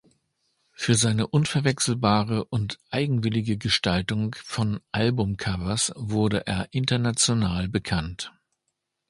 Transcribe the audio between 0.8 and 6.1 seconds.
seine unverwechselbare und eigenwillige Gestaltung von Albumcovers